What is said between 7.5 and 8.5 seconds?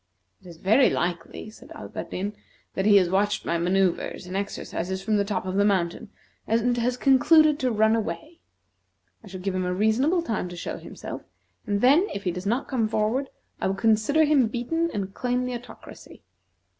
to run away.